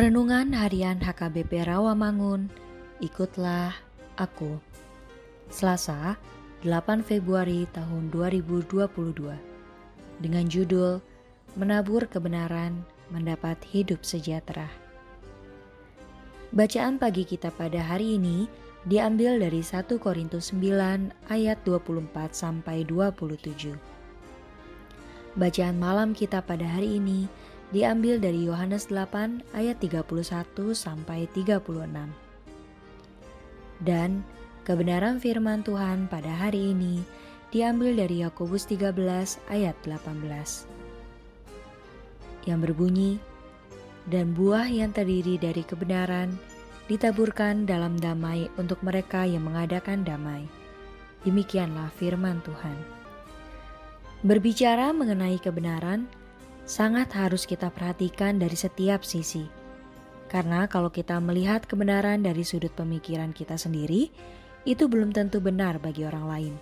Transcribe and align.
Renungan 0.00 0.56
Harian 0.56 0.96
HKBP 0.96 1.68
Rawamangun, 1.68 2.48
ikutlah 3.04 3.76
aku. 4.16 4.56
Selasa, 5.52 6.16
8 6.64 7.04
Februari 7.04 7.68
tahun 7.68 8.08
2022. 8.08 8.80
Dengan 10.24 10.48
judul 10.48 11.04
Menabur 11.52 12.08
Kebenaran 12.08 12.80
Mendapat 13.12 13.60
Hidup 13.68 14.00
Sejahtera. 14.00 14.72
Bacaan 16.56 16.96
pagi 16.96 17.28
kita 17.28 17.52
pada 17.52 17.84
hari 17.84 18.16
ini 18.16 18.48
diambil 18.88 19.36
dari 19.36 19.60
1 19.60 19.84
Korintus 20.00 20.56
9 20.56 21.12
ayat 21.28 21.60
24 21.68 22.32
sampai 22.32 22.88
27. 22.88 23.76
Bacaan 25.36 25.76
malam 25.76 26.16
kita 26.16 26.40
pada 26.40 26.64
hari 26.64 26.96
ini 26.96 27.28
diambil 27.70 28.18
dari 28.18 28.46
Yohanes 28.46 28.90
8 28.90 29.54
ayat 29.54 29.78
31 29.78 30.06
sampai 30.74 31.30
36. 31.30 31.62
Dan 33.80 34.26
kebenaran 34.66 35.22
firman 35.22 35.62
Tuhan 35.62 36.10
pada 36.10 36.28
hari 36.28 36.74
ini 36.74 37.00
diambil 37.50 37.94
dari 37.94 38.22
Yakobus 38.22 38.66
13 38.66 38.94
ayat 39.50 39.76
18. 39.86 40.66
Yang 42.46 42.60
berbunyi, 42.66 43.12
dan 44.08 44.32
buah 44.34 44.66
yang 44.66 44.90
terdiri 44.90 45.38
dari 45.38 45.62
kebenaran 45.62 46.34
ditaburkan 46.90 47.70
dalam 47.70 47.94
damai 47.94 48.50
untuk 48.58 48.82
mereka 48.82 49.22
yang 49.22 49.46
mengadakan 49.46 50.02
damai. 50.02 50.42
Demikianlah 51.22 51.92
firman 51.94 52.42
Tuhan. 52.42 52.74
Berbicara 54.26 54.90
mengenai 54.90 55.38
kebenaran, 55.38 56.08
sangat 56.70 57.10
harus 57.18 57.50
kita 57.50 57.66
perhatikan 57.74 58.38
dari 58.38 58.54
setiap 58.54 59.02
sisi. 59.02 59.42
Karena 60.30 60.70
kalau 60.70 60.94
kita 60.94 61.18
melihat 61.18 61.66
kebenaran 61.66 62.22
dari 62.22 62.46
sudut 62.46 62.70
pemikiran 62.78 63.34
kita 63.34 63.58
sendiri, 63.58 64.14
itu 64.62 64.86
belum 64.86 65.10
tentu 65.10 65.42
benar 65.42 65.82
bagi 65.82 66.06
orang 66.06 66.26
lain. 66.30 66.54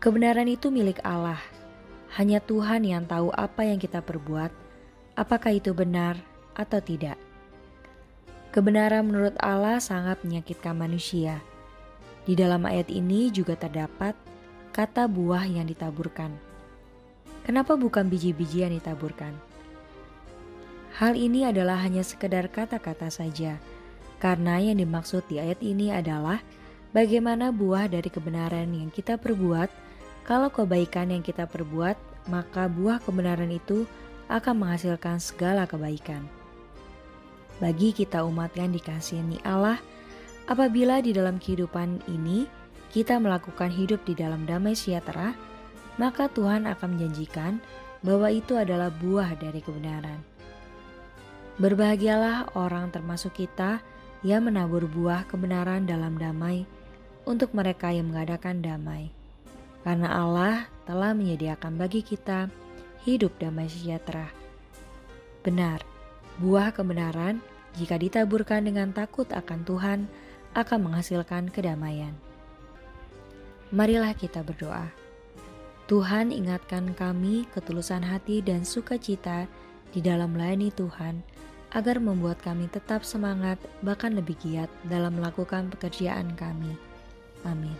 Kebenaran 0.00 0.48
itu 0.48 0.72
milik 0.72 1.04
Allah. 1.04 1.36
Hanya 2.16 2.40
Tuhan 2.40 2.88
yang 2.88 3.04
tahu 3.04 3.28
apa 3.36 3.68
yang 3.68 3.76
kita 3.76 4.00
perbuat, 4.00 4.48
apakah 5.12 5.52
itu 5.52 5.76
benar 5.76 6.16
atau 6.56 6.80
tidak. 6.80 7.20
Kebenaran 8.48 9.04
menurut 9.04 9.36
Allah 9.44 9.76
sangat 9.76 10.24
menyakitkan 10.24 10.72
manusia. 10.72 11.44
Di 12.24 12.32
dalam 12.32 12.64
ayat 12.64 12.88
ini 12.88 13.28
juga 13.28 13.60
terdapat 13.60 14.16
kata 14.72 15.04
buah 15.04 15.44
yang 15.44 15.68
ditaburkan 15.68 16.49
Kenapa 17.50 17.74
bukan 17.74 18.06
biji-bijian 18.06 18.70
ditaburkan? 18.78 19.34
Hal 21.02 21.18
ini 21.18 21.42
adalah 21.42 21.82
hanya 21.82 22.06
sekedar 22.06 22.46
kata-kata 22.46 23.10
saja, 23.10 23.58
karena 24.22 24.62
yang 24.62 24.78
dimaksud 24.78 25.26
di 25.26 25.42
ayat 25.42 25.58
ini 25.58 25.90
adalah 25.90 26.38
bagaimana 26.94 27.50
buah 27.50 27.90
dari 27.90 28.06
kebenaran 28.06 28.70
yang 28.70 28.94
kita 28.94 29.18
perbuat. 29.18 29.66
Kalau 30.22 30.46
kebaikan 30.54 31.10
yang 31.10 31.26
kita 31.26 31.50
perbuat, 31.50 31.98
maka 32.30 32.70
buah 32.70 33.02
kebenaran 33.02 33.50
itu 33.50 33.82
akan 34.30 34.54
menghasilkan 34.62 35.18
segala 35.18 35.66
kebaikan. 35.66 36.22
Bagi 37.58 37.90
kita 37.90 38.22
umat 38.30 38.54
yang 38.54 38.70
dikasihani 38.70 39.42
Allah, 39.42 39.82
apabila 40.46 41.02
di 41.02 41.10
dalam 41.10 41.42
kehidupan 41.42 42.06
ini 42.06 42.46
kita 42.94 43.18
melakukan 43.18 43.74
hidup 43.74 44.06
di 44.06 44.14
dalam 44.14 44.46
damai 44.46 44.78
sejahtera, 44.78 45.34
maka 45.96 46.30
Tuhan 46.30 46.68
akan 46.68 46.88
menjanjikan 46.98 47.58
bahwa 48.04 48.28
itu 48.30 48.56
adalah 48.56 48.92
buah 48.92 49.34
dari 49.36 49.60
kebenaran. 49.64 50.20
Berbahagialah 51.60 52.56
orang 52.56 52.88
termasuk 52.88 53.36
kita 53.36 53.84
yang 54.24 54.48
menabur 54.48 54.88
buah 54.88 55.28
kebenaran 55.28 55.84
dalam 55.84 56.16
damai 56.16 56.64
untuk 57.28 57.52
mereka 57.52 57.92
yang 57.92 58.08
mengadakan 58.08 58.64
damai. 58.64 59.12
Karena 59.80 60.12
Allah 60.12 60.68
telah 60.84 61.16
menyediakan 61.16 61.76
bagi 61.76 62.04
kita 62.04 62.48
hidup 63.04 63.32
damai 63.40 63.68
sejahtera. 63.68 64.28
Benar, 65.40 65.80
buah 66.36 66.72
kebenaran 66.72 67.40
jika 67.76 67.96
ditaburkan 67.96 68.68
dengan 68.68 68.92
takut 68.92 69.28
akan 69.32 69.64
Tuhan 69.64 69.98
akan 70.52 70.78
menghasilkan 70.84 71.48
kedamaian. 71.48 72.12
Marilah 73.70 74.12
kita 74.18 74.42
berdoa. 74.42 74.90
Tuhan 75.90 76.30
ingatkan 76.30 76.94
kami 76.94 77.50
ketulusan 77.50 78.06
hati 78.06 78.38
dan 78.46 78.62
sukacita 78.62 79.50
di 79.90 79.98
dalam 79.98 80.38
melayani 80.38 80.70
Tuhan, 80.70 81.18
agar 81.74 81.98
membuat 81.98 82.38
kami 82.38 82.70
tetap 82.70 83.02
semangat, 83.02 83.58
bahkan 83.82 84.14
lebih 84.14 84.38
giat 84.38 84.70
dalam 84.86 85.18
melakukan 85.18 85.66
pekerjaan 85.74 86.30
kami. 86.38 86.78
Amin. 87.42 87.74